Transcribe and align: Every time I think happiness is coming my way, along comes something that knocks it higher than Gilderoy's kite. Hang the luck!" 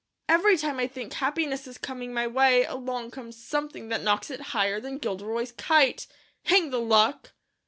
Every 0.27 0.57
time 0.57 0.79
I 0.79 0.87
think 0.87 1.13
happiness 1.13 1.67
is 1.67 1.77
coming 1.77 2.11
my 2.11 2.25
way, 2.25 2.63
along 2.63 3.11
comes 3.11 3.35
something 3.37 3.89
that 3.89 4.01
knocks 4.01 4.31
it 4.31 4.41
higher 4.49 4.79
than 4.79 4.97
Gilderoy's 4.97 5.51
kite. 5.51 6.07
Hang 6.45 6.71
the 6.71 6.79
luck!" 6.81 7.33